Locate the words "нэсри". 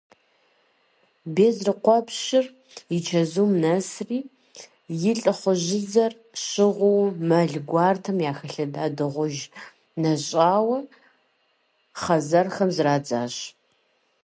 3.61-4.19